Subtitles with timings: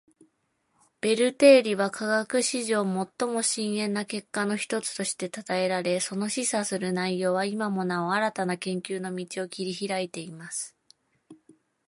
[0.99, 10.75] ベル定理は科学史上最も深遠な結果の一つとして讃えられ，その示唆する内容は今もなお新たな研究の道を切り拓いています．